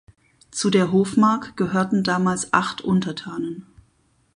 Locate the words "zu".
0.49-0.71